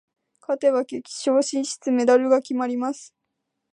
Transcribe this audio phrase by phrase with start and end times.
[0.41, 3.13] 勝てば決勝進出、メダルが決まります。